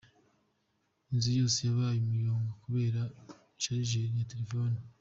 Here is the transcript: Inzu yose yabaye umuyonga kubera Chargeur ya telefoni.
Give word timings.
Inzu 1.11 1.29
yose 1.39 1.57
yabaye 1.67 1.97
umuyonga 2.01 2.51
kubera 2.63 3.01
Chargeur 3.61 4.13
ya 4.17 4.27
telefoni. 4.31 4.77